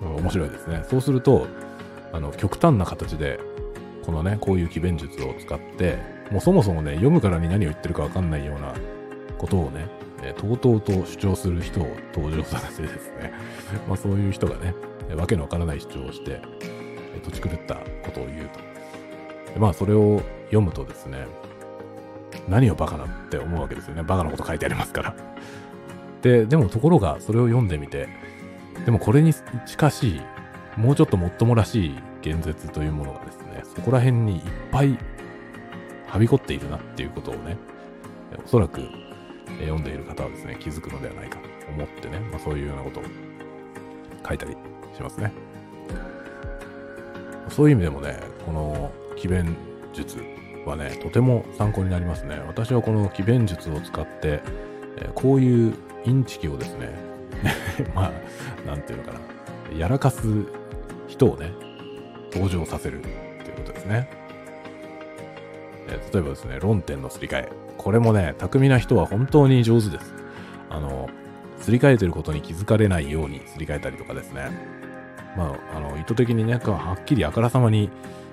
[0.00, 0.82] 面白いですね。
[0.88, 1.46] そうすると、
[2.12, 3.40] あの、極端な形で、
[4.04, 5.98] このね、こういう詭弁術を使って、
[6.30, 8.74] もうそもそもね、読むからに何を言ってるかわかんないような
[9.38, 9.86] ことをね、
[10.22, 13.32] えとうとうと主張する人を登場させてですね、
[13.88, 14.74] まあそういう人がね、
[15.16, 16.40] わけのわからない主張をして、
[17.24, 18.60] 土地狂ったことを言うと。
[19.58, 21.26] まあそれを読むとですね、
[22.48, 24.02] 何をバカなって思うわけですよね。
[24.02, 25.14] バカなこと書いてありますから。
[26.22, 28.08] で、でもところがそれを読んでみて、
[28.84, 29.32] でもこれに
[29.66, 30.20] 近しい、
[30.76, 34.98] もうちょっともっともらしい言説というものがですね、そこら辺にいっぱい
[36.06, 37.56] はびこっているなっていうことをね、
[38.44, 38.80] おそらく
[39.60, 43.02] 読んでいる方はですね、気づくのではないかと思ってね、まあ、そういうようなことを
[44.26, 44.56] 書いたり
[44.94, 45.32] しますね。
[47.48, 49.56] そういう意味でもね、この奇弁
[49.92, 50.18] 術
[50.64, 52.40] はね、とても参考になりますね。
[52.46, 54.40] 私はこの奇弁術を使って、
[54.96, 56.94] えこういうインチキをですね、
[57.94, 60.28] まあ、なんていうのかな、やらかす
[61.08, 61.52] 人をね、
[62.32, 63.08] 登場させると
[63.50, 64.08] いうことですね。
[65.88, 67.69] え例えばですね、論点のすり替え。
[67.80, 70.12] これもね、巧みな人は本当に上手です。
[70.68, 71.08] あの、
[71.58, 74.50] すり替えてることに気づかれないようにすり替えたりとかですね。
[75.34, 77.88] まあ、あの、意図的にね、はっきりあからさまに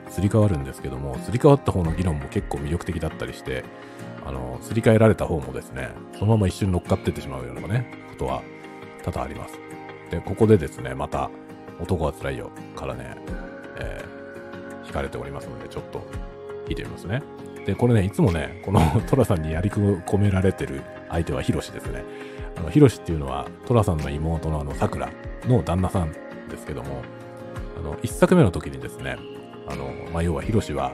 [0.10, 3.64] すり替わるんですけども、すり替わった方の議論も結構魅力的だったりして、
[4.26, 8.42] あの、すり替えられた方もですね、そのまま一瞬乗っかってってしまうようなね、ことは
[9.04, 9.58] 多々あります。
[10.12, 11.30] で、ここでですね、また、
[11.80, 13.16] 男は辛いよからね、
[13.80, 16.02] えー、惹かれておりますので、ちょっと
[16.68, 17.24] 聞いてみますね。
[17.68, 22.04] で、これね、いつもね、この トラさんにやり込められてる相手はヒロシですね。
[22.56, 25.10] あの、ヒロシっていうのは、トラさんの妹のあの、桜
[25.46, 26.14] の旦那さん
[26.50, 27.02] ですけども、
[27.78, 29.18] あの、一作目の時にですね、
[29.68, 30.94] あの、まあ、要はヒロシは、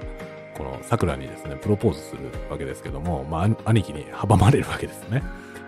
[0.58, 5.22] この桜にですね、プロポーズするわけですけども、まあ、兄貴に阻まれるわけですね。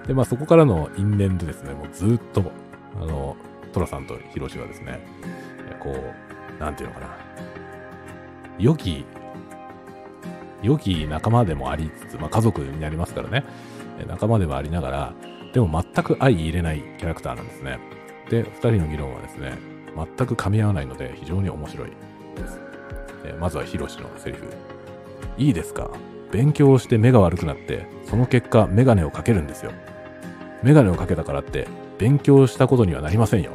[0.07, 2.51] で、まあ、そこからの因縁でですね、もうずっと、
[2.99, 3.35] あの、
[3.73, 4.99] トラさんとヒロシはですね、
[5.79, 7.07] こう、なんていうのかな、
[8.57, 9.05] 良き、
[10.65, 13.43] 良き仲間でもありつつ、まあ、家族になりますからね、
[14.07, 15.13] 仲間でもありながら、
[15.53, 17.79] でも全く相入れないキャラクターなんですね。
[18.29, 19.57] で、二人の議論はですね、
[19.95, 21.89] 全く噛み合わないので非常に面白い
[22.35, 22.59] です。
[23.23, 24.45] えまずはヒロシのセリフ。
[25.37, 25.91] いいですか？
[26.31, 29.71] 勉強して目が悪くなって、その結果メガネをかけるんですよ。
[30.63, 31.67] メガネをかけたからって
[31.99, 33.51] 勉強したことにはなりませんよ。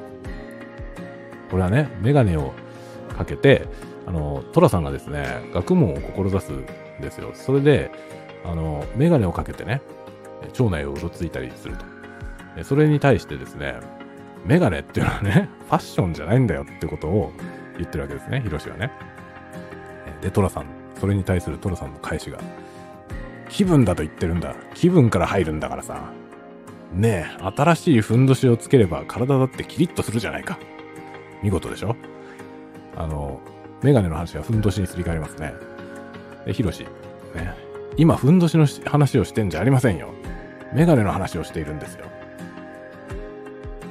[1.50, 2.52] これはね、メガネを
[3.18, 3.66] かけて、
[4.06, 6.52] あの、トラさんがですね、学問を志す
[7.00, 7.30] ですよ。
[7.34, 7.90] それで、
[8.44, 9.82] あの、メガネをかけてね、
[10.58, 11.84] 腸内をうろついたりすると。
[12.64, 13.76] それに対してですね、
[14.44, 17.32] メガネっていうのはね、 ファッションじゃないんだよってことを
[17.76, 18.90] 言ってるわけですね、ヒロシはね。
[20.20, 20.66] で、トラさん、
[20.98, 22.38] それに対するトラさんの返しが、
[23.48, 24.54] 気分だと言ってるんだ。
[24.74, 26.12] 気分から入るんだからさ。
[26.92, 30.58] ねえ、新しいふんどしをつければ体だってキリッとするじゃないか。
[31.42, 31.96] 見事でしょ？
[32.96, 33.40] あの、
[33.82, 35.54] メガネの話はふんどしにすり替わりますね。
[36.46, 36.84] で、ヒロシ、
[37.34, 37.54] ね、
[37.96, 40.10] 今ふんどしの話をしてんじゃありませんよ。
[40.72, 42.06] メガネの話をしているんですよ。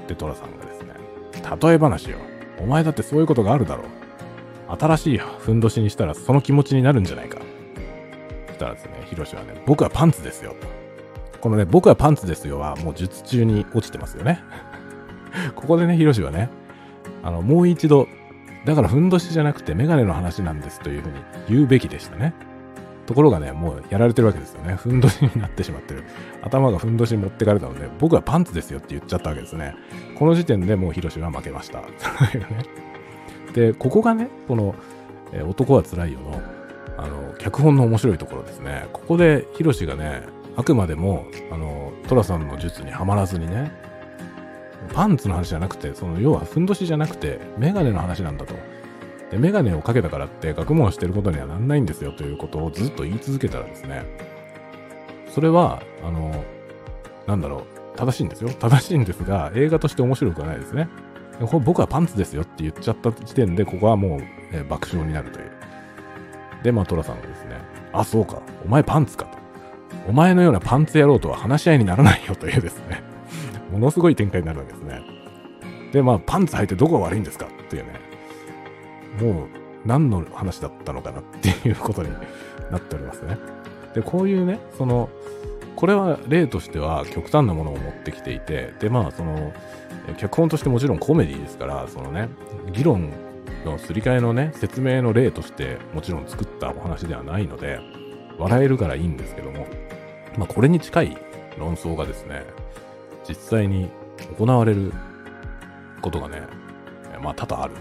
[0.08, 0.94] で、トラさんがですね、
[1.62, 2.18] 例え話よ。
[2.60, 3.86] お前だってそういうことがあるだろう。
[4.80, 7.40] 新しいふんどしにしたらその気持ちになるんじゃないか。
[8.48, 10.56] そしたらですね、ヒロシはね、僕はパンツですよ。
[11.42, 14.44] このね、僕はパンツですよはもう術中に落ちてますよね。
[15.56, 16.50] ここでね、ヒロシはね、
[17.24, 18.08] あの、もう一度、
[18.66, 21.16] だからふんどしじゃなくてメガネの話なんですというふうに
[21.48, 22.34] 言うべきでしたね。
[23.10, 24.76] ところがね、もうやられてるわけですよね。
[24.76, 26.04] ふんどしになってしまってる。
[26.44, 29.74] 頭がふんどしに持ってかれたので、僕はパンツですよって言っちゃったわけですね。
[30.20, 31.82] この時点でもうヒロシは負けました。
[33.56, 34.76] で、ここがね、この、
[35.34, 36.42] え男は辛いよの、
[36.98, 38.88] あの、脚本の面白いところですね。
[38.94, 40.22] ここでヒロシがね、
[40.56, 43.72] あくまでも、あの、トラさんの術にはまらずにね、
[44.94, 48.56] パンツの話じゃなくて、その要はふんどしじゃなくて、メガネの話なんだと。
[49.32, 54.06] で、メガネをかけたからって学問をしてることにはなんないんですよということをずっと言い続けたらですね、
[55.34, 56.44] それは、あの、
[57.28, 57.66] なんだろ
[57.96, 58.50] う、正しいんですよ。
[58.50, 60.88] 正しいんですが、映画として面白くはないですね。
[61.64, 64.20] 僕はパンツですよって言っちゃった時点で、ここはもう、
[64.52, 65.52] え爆笑になるという。
[66.64, 67.58] で、まあ、トラさんがですね、
[67.94, 69.38] あ、そうか、お前パンツかと。
[70.08, 73.04] お前のようなパンツ野郎とは話し合いにならないよというですね、
[73.72, 75.02] ものすごい展開になるわけですね。
[75.92, 77.46] で、まあ、パンツ履いてどこが悪いんですか？
[77.46, 78.00] っていうね、
[79.22, 79.48] もう
[79.86, 82.10] 何の話だったのかなっていうことに
[82.72, 83.38] なっておりますね。
[83.96, 85.10] で、こういうね、その、
[85.76, 89.54] これは例としては極端なものを持ってきていて、で、まあ、その、
[90.18, 92.30] 脚本としてもちろんコメディですから、そのね、
[92.74, 93.12] 議論
[93.66, 97.80] のすり替えのね、説明の例としてもちろん作ったお話ではないので、
[98.38, 99.68] 笑えるからいいんですけども、
[100.38, 101.18] まあ、これに近い
[101.58, 102.44] 論争がですね、
[103.30, 103.92] 実際に
[104.38, 104.92] 行われる
[106.02, 106.42] ことがね、
[107.22, 107.76] まあ多々ある。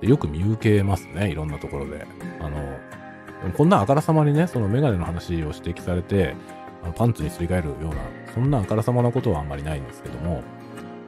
[0.00, 2.06] よく見受けますね、いろんなところで。
[2.40, 6.34] あの、こんなあからさまにね、そのメガネの話を指摘されて、
[6.82, 7.96] あのパンツにすり替えるような、
[8.32, 10.42] そんなあからさまなことはあんまりないんですけども、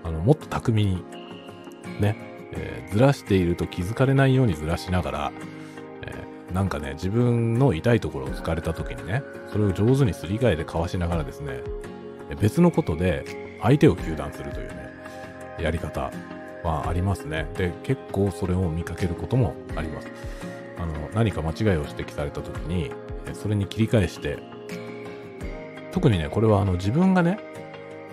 [0.05, 1.05] あの、もっと巧みに、
[2.01, 2.16] ね、
[2.53, 5.33] えー、ずらしていると気づかれないようにずらしながら、
[6.03, 11.62] えー、なんかね、自分の痛いところを突かれた時にね、それを上手にすり替えてかわしながらですね、
[12.40, 14.90] 別のことで相手を糾弾するというね、
[15.61, 16.11] やり方
[16.62, 17.46] はありますね。
[17.57, 20.09] で、結構それを見かけることもあります。
[20.79, 22.90] あの、何か間違いを指摘された時に、
[23.35, 24.38] それに切り返して、
[25.92, 27.38] 特にね、これはあの自分がね、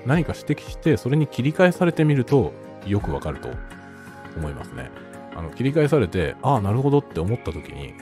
[0.06, 2.54] 何か指摘して、それに切り返されてみると、
[2.86, 3.50] よくわかると
[4.38, 4.90] 思いますね。
[5.36, 7.94] あの、切り返されて、ああ、なるほどって思った時に、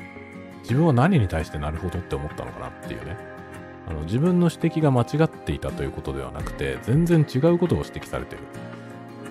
[0.61, 3.34] 自分は何に対してなるほどって思ったのかなっていうね。
[3.87, 8.41] あの自分の指摘が間違っていたということではなくて、全然違うことを指摘されてる。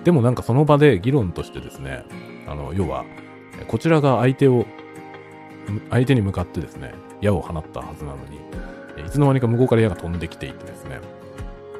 [0.03, 2.05] でもなんかその場で議論としてですね、
[2.47, 3.05] あの、要は、
[3.67, 4.65] こちらが相手を、
[5.89, 8.37] 相手に向かってですね、矢を放ったはずなのに、
[9.05, 10.99] いつの間にか向こうから矢が飛んできていてですね、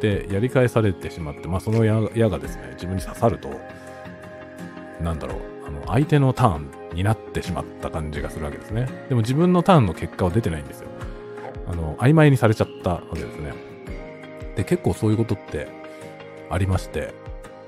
[0.01, 3.49] で、やり返されてしまって、まあその矢矢がですね、自分に刺さると、
[5.01, 8.87] なんだろう、あの、相手のターンになってしまった感じがするわけですね。
[9.09, 10.89] でも自分のターンの結果は出てないんですよ。
[11.67, 13.53] あの、曖昧にされちゃったわけですね。
[14.55, 15.67] で、結構そういうことって
[16.49, 17.13] ありまして、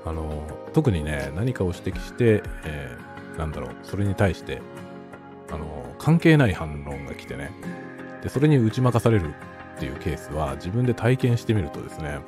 [0.04, 4.60] あの、特にね、何かを指摘して、えー、なんだろう、それに対して、
[5.50, 7.50] あの、関係ない反論が来てね、
[8.22, 9.34] で、それに打ち負かされる
[9.76, 12.18] っていうケースは自分で体験してみるとですね、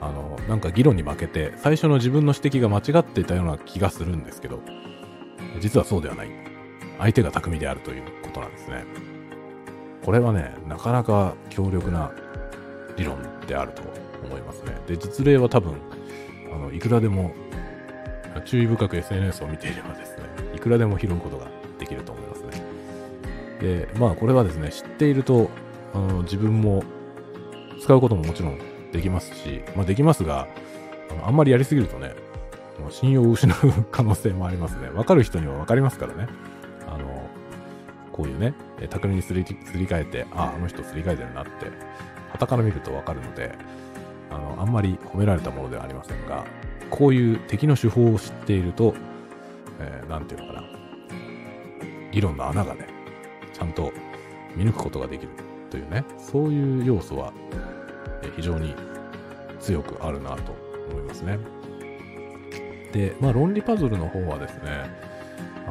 [0.00, 4.60] あの、なんか議論に負けて、最初の自分の指摘が間違っていたような気がするんですけど、
[5.60, 6.28] 実はそうではない。
[6.98, 8.84] 相手が巧みであるということなんですね。
[10.04, 12.12] これはね、なかなか強力な
[12.96, 13.82] 理論であると
[14.24, 14.76] 思いますね。
[14.86, 15.74] で、実例は多分、
[16.52, 17.32] あの、いくらでも、
[18.44, 21.46] 注意深く SNS を見ていればですね、いくらでも拾うことが
[21.78, 22.62] できると思いますね。
[23.60, 25.50] で、まあこれはですね、知っていると、
[25.94, 26.82] あの、自分も
[27.80, 28.58] 使うことももちろん
[28.92, 30.48] できますし、まあできますが、
[31.10, 32.14] あのあんまりやりすぎるとね、
[32.90, 34.88] 信用を失う可能性もありますね。
[34.88, 36.28] わかる人にはわかりますからね。
[38.22, 38.54] こういうね、
[38.88, 41.50] 巧みにすりすり替えて、あ、あの人すり替えてるなって、
[42.30, 43.52] 旗から見るとわかるので、
[44.30, 46.44] あの、あんまり褒められたものではありませんが、
[46.88, 48.94] こういう敵の手法を知っていると、
[49.80, 50.62] えー、なんていうのかな、
[52.12, 52.86] 議論の穴がね、
[53.52, 53.92] ちゃんと
[54.54, 55.32] 見抜くことができる
[55.68, 57.32] というね、そういう要素は、
[58.22, 58.76] え非常に
[59.58, 60.54] 強くあるなと
[60.92, 61.40] 思いますね。
[62.92, 64.88] で、まあ、論理パズルの方はですね、
[65.66, 65.70] あ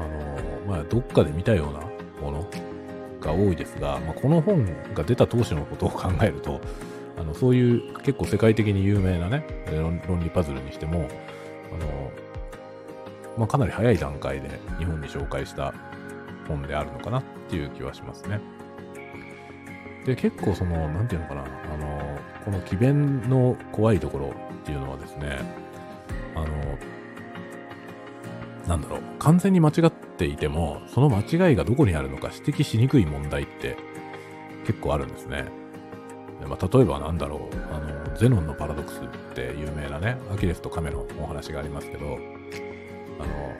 [0.67, 1.90] の、まあ、どっかで見たような
[2.21, 2.47] もの
[3.19, 6.61] が多いですが、まあ、この本が出た当初のことを考えると、
[7.17, 9.45] あのそういう結構世界的に有名なね、
[10.07, 11.07] 論理パズルにしても、
[11.73, 12.11] あの
[13.37, 15.73] まあ、かなり早い段階で日本に紹介した
[16.47, 18.39] 本であるのかなっていう気はしますね。
[20.05, 25.39] で、結構その、なんていうのかな、あの、この詭弁の怖いところっていうのはですね、
[26.35, 26.47] あの、
[28.67, 33.77] なんだろう、完全に間違っていても、その間違いがどこにあるのか指摘しにくい問題って
[34.65, 35.45] 結構あるんですね。
[36.39, 42.17] でまあ、例えばなんだろう、あの、ゼノンのパラドックスって有名なね、アキレスとカメのお話がありますけど、
[43.19, 43.53] あの、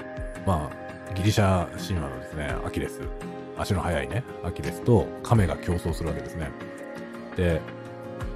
[0.45, 3.01] まあ、ギリシャ神話のですね、アキレス、
[3.57, 6.49] 足の速いね、アキレスとカメが競争するわけですね。
[7.35, 7.61] で、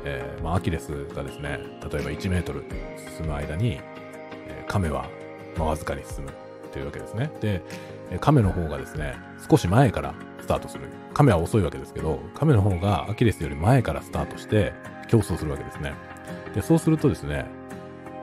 [0.04, 1.60] えー、まあ、アキレスがですね、
[1.92, 2.64] 例えば1メートル
[3.18, 3.80] 進む間に、
[4.48, 5.10] えー、カメは、
[5.58, 6.32] まあ、わずかに進む
[6.76, 7.32] というわけですね。
[7.40, 7.62] で、
[8.20, 9.16] カメの方がですね、
[9.50, 10.84] 少し前からスタートする。
[11.14, 14.74] カメは遅いわけですけど、カメの方がアキレスより前からスタートして
[15.08, 15.94] 競争するわけですね。
[16.54, 17.46] で、そうするとですね、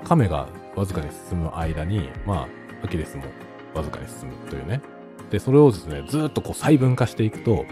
[0.05, 2.49] カメがわずかに進む間に、まあ、
[2.85, 3.25] アキレスも
[3.75, 4.83] わずかに進むというね。
[5.31, 7.65] で、それをですね、ずっとこう細分化していくと、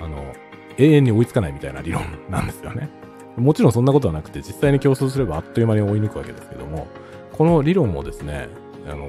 [0.00, 0.34] あの、
[0.76, 2.90] 永遠に追いつかないみたいな理論なんですよね。
[3.36, 6.88] もちろんそんなことはなくて、実際に競争すればあっという間に追い抜くわけですけども、
[7.32, 8.48] この理論をですね、
[8.88, 9.08] あの、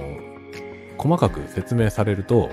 [1.02, 2.52] 細かく説明されると、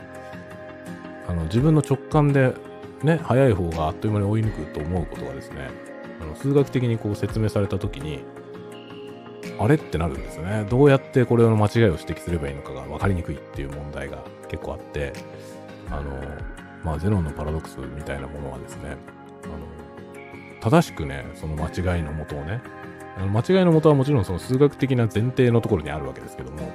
[1.27, 2.55] あの、自分の直感で
[3.03, 5.71] ね、早い方があっという間に追い抜くと思うことがですね、
[6.21, 8.25] あの数学的にこう説明された時に
[9.59, 10.67] あれってなるんですね。
[10.69, 15.13] どうやってこれの間違いを指摘すればいいのかが分かりにくいっていう問題が結構あって
[15.91, 16.11] あの
[16.85, 18.97] まあゼノンのパラドックスみたいなものはですね
[19.45, 22.61] あの正しくねその間違いのもとをね
[23.33, 26.73] 間違いのもとはもちろんその数学的な前提のところにあるわけですけども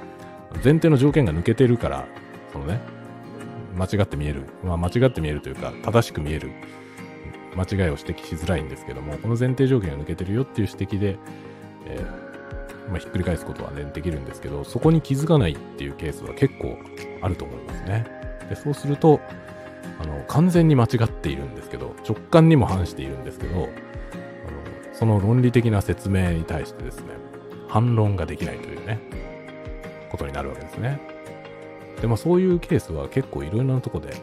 [0.62, 2.06] 前提の条件が抜けてるから
[2.52, 2.80] そのね
[3.76, 6.50] 間違って見える、まあ、間違って見えるというか正しく見える。
[7.56, 11.16] 間違いを指摘しづらいんですけどもこの前提条件が抜けてるよっていう指摘で、
[11.86, 16.76] えー、まあ、ひっくり返すことはねできるんですけどそこに気づかないっていうケースは結構
[17.22, 18.06] あると思いますね。
[18.48, 19.20] でそうすると
[20.00, 23.68] あの完全に間違っているんですけど直感にも反しているんですけどあの
[24.92, 27.06] その論理的な説明に対してですね
[27.68, 29.00] 反論ができないというね。
[30.14, 31.00] ことになるわけですね。
[32.00, 34.14] でまあそういうケースは結構いろいろなとこで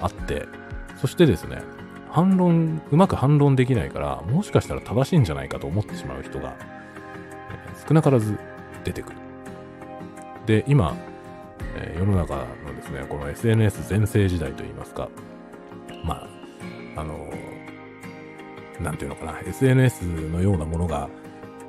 [0.00, 0.46] あって
[0.96, 1.62] そしてですね
[2.10, 8.38] 反論うまく反論できないからもしかしたら正しいんじゃないかと思ってしまう人が、え、少なからず
[8.84, 9.16] 出てくる。
[10.46, 10.96] で今、
[11.76, 15.08] え、世の中のですねこの SNS 全盛時代といいますか
[16.04, 16.26] ま
[16.96, 17.30] ああの
[18.80, 21.08] なんていうのかな SNS のようなものが、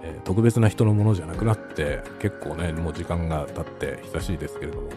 [0.03, 4.89] えー、特別な人のものじゃなくなって結構ねもう時間が経って久しいですけれども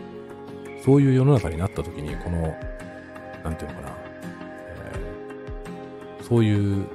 [0.84, 2.54] そういう世の中になった時にこの
[3.44, 3.96] なんていうのかな
[6.20, 6.86] えそういう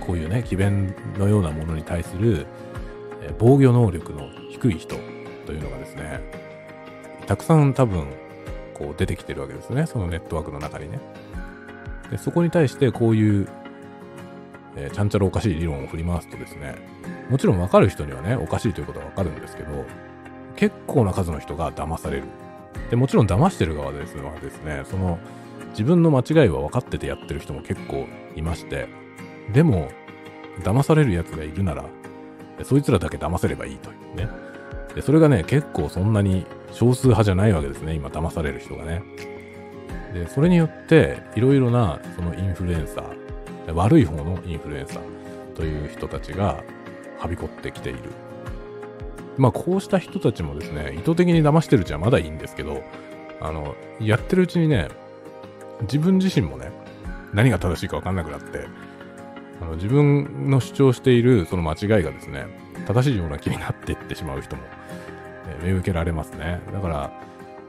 [0.00, 2.46] こういうね詭弁のようなものに対する、
[3.20, 4.96] え防御能力の低い人
[5.46, 6.20] というのがですね
[7.26, 8.06] たくさん多分
[8.74, 9.86] こう出てきてるわけですね。
[9.86, 10.98] そのネットワークの中にね。
[12.10, 13.48] でそこに対してこういう、
[14.76, 16.76] えー、ちゃんちゃらおかしい理論を振り回すとですね
[17.28, 19.84] もちろん分かる人にはねおかしいということは分かるんですけど
[20.56, 22.24] 結構な数の人が騙される
[22.90, 25.18] でもちろん騙してる側ですはですねその
[25.72, 28.06] 自分の間違いは分かっててやってる人も結構
[28.36, 28.88] いまして、
[29.52, 29.90] でも、
[30.60, 31.84] 騙される奴がいるなら、
[32.62, 34.28] そいつらだけ騙せればいいというね。
[34.94, 39.02] で、それがね、結構そんなに少数派じゃないわけですね、今騙される人がね。
[40.12, 43.21] で、それによって、いろいろな、そのインフルエンサー、
[43.68, 45.02] 悪い方のインフルエンサー
[45.54, 46.62] という人たちが、
[47.18, 47.98] はびこってきている。
[49.38, 52.82] まあ、こうした人たちもですね、意図的に騙してるうちはまだいいんですけど、
[53.40, 54.88] あの、やってるうちにね、
[55.82, 56.70] 自分自身もね、
[57.32, 58.66] 何が正しいか分かんなくなって、
[59.60, 62.46] あの自分の主張しているその間違いがですね、
[62.86, 64.62] 正しいような気になっていってしまう人も、
[65.62, 66.60] え見受けられますね。
[66.72, 67.12] だから、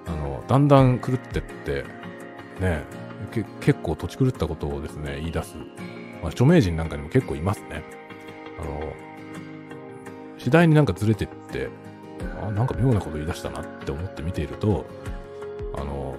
[0.08, 1.86] あの、だんだん狂ってって、
[2.60, 2.84] ね、
[3.62, 5.56] 結構土地狂ったことをですね、言い出す。
[6.22, 7.84] まあ、著名人なんかにも結構いますね。
[8.60, 8.94] あの、
[10.38, 11.70] 次第になんかずれてって、
[12.42, 14.86] あ、なんか妙なこと言い出したなって思って見ていると、
[15.76, 16.16] あの、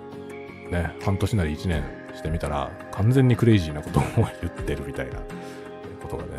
[0.70, 4.02] ね、半年なり1年してみたら、完全にクレイジーなことを
[4.40, 5.18] 言ってるみたいな
[6.02, 6.30] ことがね、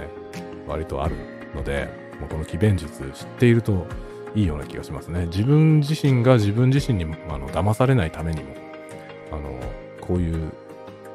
[0.67, 1.15] 割とある
[1.53, 3.85] ので、もうこの詭弁術知っていると
[4.35, 5.27] いいような気がしますね。
[5.27, 8.53] 自分自身が自分自身にあの騙されないためにも、
[10.07, 10.51] こういう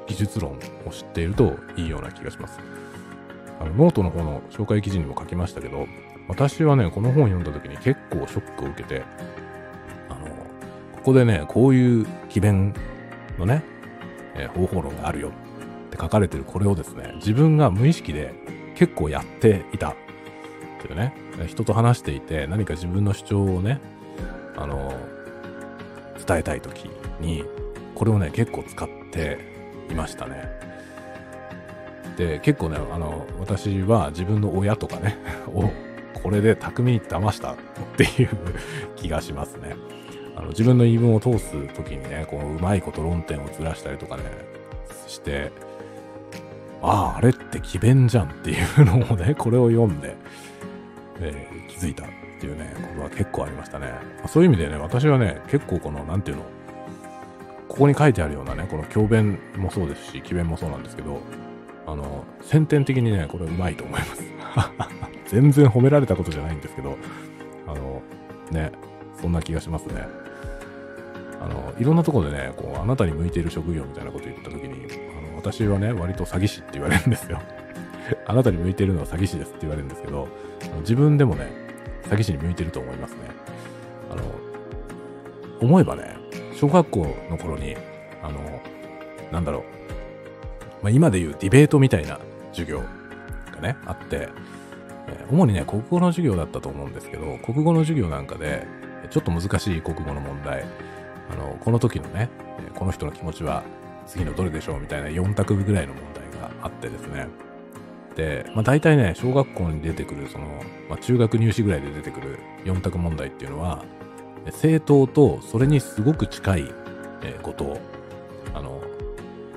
[0.06, 2.58] 技術論を知っているといいような気がします。
[3.60, 5.86] あのノートの方の紹介記事にも書きましたけど、
[6.28, 9.02] 私はね、この本を読んだ時に結構ショックを受けて、
[10.08, 12.74] あの、ここでね、こういう詭弁
[13.38, 13.62] のね、
[14.34, 15.32] え、方法論があるよっ
[15.90, 18.32] て書かれてるこれをですね、自分が無意識で
[18.76, 19.94] 結構やっていたっ
[20.80, 21.14] ていうね、
[21.46, 23.80] 人と話していて何か自分の主張をね、
[24.56, 24.94] あの、
[26.26, 27.44] 伝えたい時に、
[28.00, 29.36] これをね、結構使って
[29.90, 30.48] いましたね。
[32.16, 35.18] で、結構ね、あの、私は自分の親とかね、
[35.52, 35.70] を
[36.22, 37.56] これで巧みに騙したっ
[37.98, 38.30] ていう
[38.96, 39.76] 気がしますね。
[40.34, 44.22] あの自分の言い分を通す時にね、こう、うまいこと論点をずらしたりとかね、
[45.06, 45.52] して、
[46.80, 50.16] ああ、あれって詭弁じゃんっていうのをね、 これを読んで、
[51.20, 52.08] えー、気づいたっ
[52.40, 53.92] ていうね、ことは結構ありましたね。
[54.26, 56.44] そういう意味でね、私はね、結構この、なんていうの、
[57.80, 61.22] ここに書いてあるようなね、この教弁もそうですし、詭弁もそうなんですけど、
[61.86, 64.22] あの、先天的にね、これうまいと思います。
[65.32, 66.98] 全然褒められたことじゃないんですけど、
[67.66, 68.02] あの、
[68.50, 68.70] ね、
[69.18, 70.06] そんな気がしますね。
[71.40, 74.86] あの、いろんなところでね、こう、あなたに向いている職業みたいなこと言ったときに、
[75.18, 77.40] あの、私はね、割と詐欺師って言われるんですよ。
[78.28, 80.28] あなたに向いているのは詐欺師ですって言われるんですけど、
[80.80, 81.50] 自分でもね、
[82.10, 83.20] 詐欺師に向いてると思いますね。
[84.10, 84.22] あの、
[85.62, 86.20] 思えばね、
[86.60, 87.74] 小学校の頃に、
[88.22, 88.60] あの、
[89.32, 89.62] なんだろう、
[90.82, 92.20] まあ、今で言うディベートみたいな
[92.52, 92.82] 授業
[93.54, 94.28] がね、あって、
[95.08, 98.66] え主にね、国語の授業だったと思うんですけど、国語の授業なんかで、
[99.08, 100.66] ちょっと難しい国語の問題、
[101.30, 102.28] あの、この時のね、
[102.74, 103.62] この人の気持ちは
[104.06, 107.26] 次のどれでしょうみたいな4択ぐらいの問題があってですね。
[108.12, 110.44] って、まあ、大体ね、小学校に出てくる、その、
[110.90, 113.82] まあ、中学入試ぐらいで出てくる4択問題っていうのは、
[114.46, 116.74] え正答とそれにすごく近い、
[117.22, 117.80] えことを、
[118.54, 118.80] あの、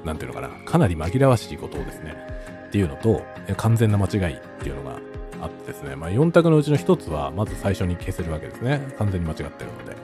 [0.04, 2.16] なんていうのかな、かなり紛らわしいことをですね、
[2.68, 3.24] っていうのと、
[3.58, 5.00] 完全な間違いっていうのが
[5.42, 8.94] あってですね、まあ、4択のうちの1つは、まず最初に消せるわけですね。
[8.98, 10.04] 完全に間違ってるので。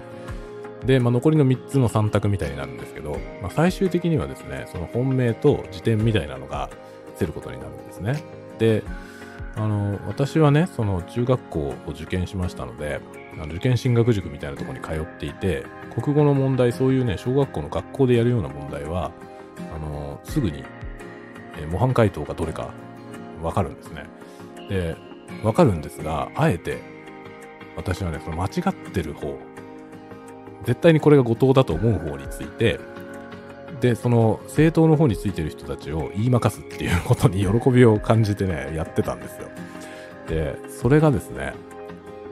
[0.86, 6.70] で、まあ、残りの3つの3択みたいになるんですけど、まあ、最終的にはですね、その本命と辞典みたいなのが
[7.20, 8.24] 出ることになるんですね。
[8.60, 8.84] で、
[9.56, 13.02] あの、私はね、その中学校を受験しましたので、
[13.34, 19.12] あの受験進学塾みたいなところに通っていて、国語の問題、そういうね、小学校の学校でやるような問題は、
[19.74, 20.64] あの、すぐに、
[21.58, 22.72] え模範解答がどれか
[23.42, 24.06] わかるんですね。
[24.70, 24.96] で、
[25.44, 26.80] わかるんですが、あえて、
[27.76, 29.38] 私はね、その間違ってる方、
[30.66, 32.80] 絶対にこれが後藤だと思う方について、
[33.80, 39.48] で、その政党の方についてる人たちを言いまかすっていうことに喜びを感じてね、やってたんですよ。
[40.28, 41.54] で、それがですね、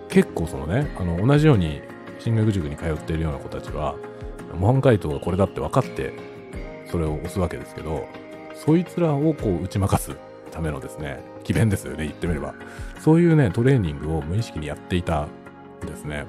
[0.09, 1.81] 結構そのね、あの、同じように
[2.19, 3.95] 進学塾に通っているような子たちは、
[4.57, 6.13] 模範解答がこれだって分かって、
[6.89, 8.07] それを押すわけですけど、
[8.55, 10.15] そいつらをこう打ち負かす
[10.51, 12.55] ためのですね、詭弁ですよね、言ってみれば。
[12.99, 16.25] そういうね、トレーニングを無意識にやっていたんですね。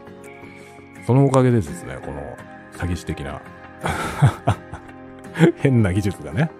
[1.06, 2.36] そのおかげでですね、この
[2.72, 3.40] 詐欺師的な
[5.56, 6.50] 変な技術がね、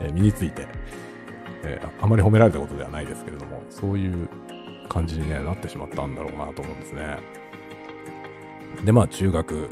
[0.00, 0.68] えー身について、
[1.64, 4.28] えーあまり褒められたことではないですけれども、そういう
[4.90, 7.18] 感じに、ね、なってしまったんだろうなと思うんですね。
[8.84, 9.70] で、まあ中学、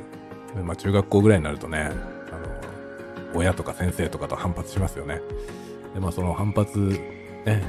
[0.65, 1.91] まあ中学校ぐらいになるとね、
[2.33, 5.21] あの、親とか先生とかと反発しますよね。
[5.93, 6.79] で、まあその反発
[7.45, 7.63] ね、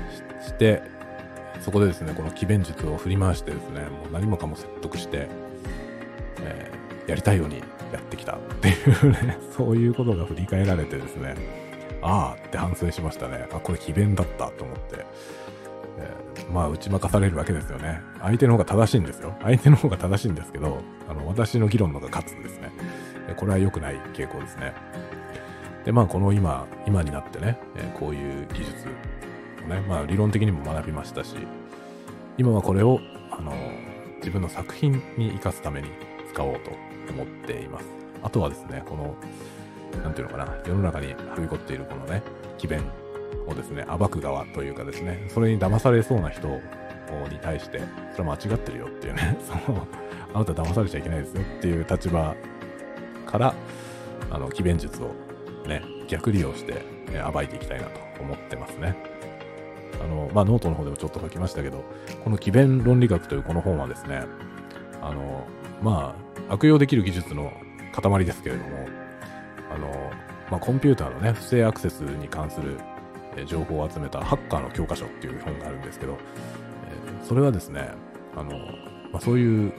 [0.46, 0.82] して、
[1.60, 5.28] そこでですね、この詭弁術を振り回してですね、もう何もかも説得して、
[6.42, 6.80] えー
[7.10, 7.58] やりたいように
[7.92, 8.72] やってきたってい
[9.02, 11.34] うね、 そういうことが振り返られてですね、
[12.04, 13.48] ああって反省しましたね。
[13.52, 15.06] あ、これ詭弁だったと思って。
[16.00, 18.02] えーまあ、打ち負かされるわけですよね。
[18.20, 19.36] 相手の方が正しいんですよ。
[19.42, 22.72] 相手の方が正しいんですけど、あの、私の議論の方が勝つんですね。
[23.36, 24.74] これは良くない傾向ですね。
[25.86, 28.88] で、まあ、この今、今になってね、えこういう技術
[29.66, 31.36] をね、まあ、理論的にも学びましたし、
[32.38, 33.00] 今はこれを、
[33.32, 33.54] あの、
[34.18, 35.90] 自分の作品に生かすために
[36.34, 36.72] 使おうと
[37.12, 37.86] 思っています。
[38.24, 39.16] あとはですね、この、
[40.02, 42.24] なんていうのかな、世の中にはびこっているこのね、
[42.58, 42.84] 詭弁
[43.50, 46.60] をですね、暴く側というかですね、それに騙されそうな人に
[47.42, 47.82] 対して、
[48.12, 49.88] それは間違ってるよっていうね、 その、
[50.34, 52.36] あなた騙されちゃいけないですよっていう立場
[53.26, 53.54] から、
[54.30, 55.12] あの、詭弁術を
[55.68, 56.82] ね、逆利用して、
[57.12, 58.96] え暴いていきたいなと思ってますね。
[60.04, 61.84] あの、まあ、ノートの方でもちょっと書きましたけど、
[62.24, 64.24] この詭弁論理学というこの本はですね、
[65.02, 65.48] あの、
[65.82, 66.16] ま
[66.48, 67.52] あ、悪用できる技術の
[67.92, 68.88] 塊ですけれども、
[69.74, 70.12] あの、
[70.50, 72.78] まあ、コンピューターのね、不正アクセスに関する
[73.46, 77.90] 情報を集めたハッカーの教科書っていう本があるんですけど、えそれはですね、
[78.36, 78.52] あの、
[79.12, 79.74] まあ、そういう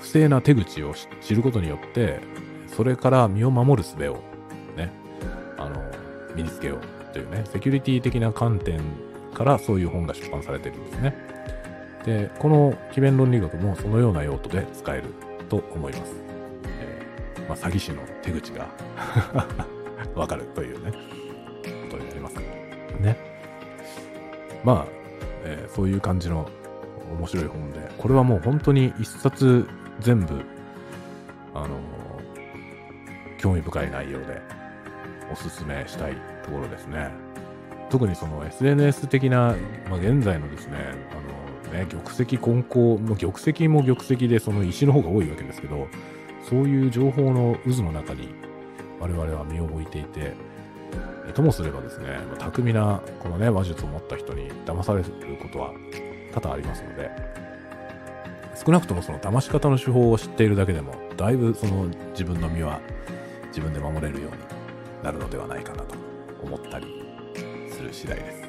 [0.00, 2.20] 不正な手口を知ることによって、
[2.68, 4.22] それから身を守る術を
[4.76, 4.92] ね、
[5.56, 5.82] あの、
[6.34, 8.80] 身につけようというね、セキュリティ的な観点
[9.34, 11.16] からそういう本が出版されてるんですね。
[12.04, 15.04] で、この詭弁論理学もそのような用途で使える
[15.48, 16.14] と思います。
[16.80, 18.68] えーまあ、詐欺師の手口が
[20.14, 20.92] わかるというね、
[23.00, 23.16] ね。
[24.64, 24.86] まあ、
[25.44, 26.48] えーそういう感じの
[27.18, 29.68] 面白い本で、これはもう本当に一冊
[30.00, 30.42] 全部、
[31.54, 31.78] あの
[33.38, 34.40] 興味深い内容で
[35.32, 37.10] おすすめしたいところですね。
[37.90, 39.54] 特にその SNS 的な、
[39.88, 40.76] まあ、現在のですね、
[41.12, 45.86] あのね、玉石混交、も玉石も玉石でその石の方が多いわけですけど、
[46.48, 48.28] そういう情報の渦の中に
[49.00, 50.34] 我々は身を置いていて、
[51.36, 55.10] ともすればですね、ま巧みなこのね、話術を持った人に騙される
[55.40, 55.72] ことは
[56.32, 57.10] 多々ありますので、
[58.64, 62.80] 少なくともその騙し方の手法を知っているだけでも、だいぶその自分の身は
[63.48, 64.38] 自分で守れるように
[65.04, 65.94] なるのではないかなと
[66.42, 66.86] 思ったり
[67.70, 68.42] する次第です。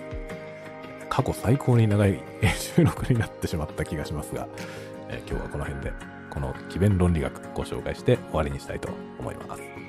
[1.09, 2.21] 過去最高に長い
[2.57, 4.47] 収録になってしまった気がしますが、
[5.09, 5.91] え今日はこの辺で、
[6.29, 9.86] この奇弁論理学ご紹介して終わりにしたいと思います。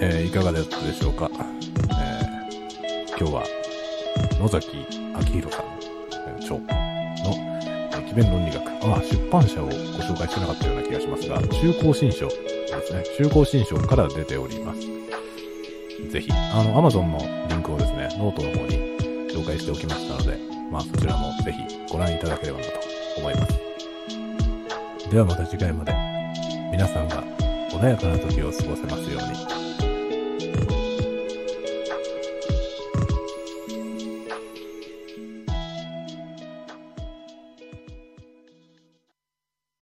[0.00, 1.30] えーいかがだったでしょうか？
[1.32, 3.44] えー今日は
[4.40, 5.66] 野崎明宏さん
[6.28, 6.64] えー著の
[7.64, 8.62] えー奇弁論理学。
[8.64, 12.34] あ、出版社をご紹介してなかったような気がしますが、中高新書で
[12.86, 13.02] すね。
[13.18, 14.80] 中公新書から出ております。
[16.10, 17.18] ぜひ、あの、Amazon の
[17.48, 18.78] リンクをですね、ノートの方に
[19.30, 20.38] 紹介しておきましたので、
[20.70, 21.58] まあそちらもぜひ
[21.92, 22.72] ご覧いただければなと
[23.18, 25.10] 思います。
[25.10, 25.92] ではまた次回まで。
[26.70, 27.24] 皆さんが
[27.72, 29.67] 穏やかな時を過ごせますように。